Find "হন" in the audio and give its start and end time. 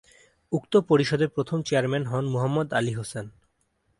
2.05-2.25